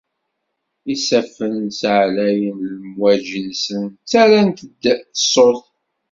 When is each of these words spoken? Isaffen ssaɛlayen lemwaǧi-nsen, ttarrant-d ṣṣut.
Isaffen 0.93 1.55
ssaɛlayen 1.71 2.57
lemwaǧi-nsen, 2.71 3.83
ttarrant-d 4.05 4.83
ṣṣut. 5.23 5.61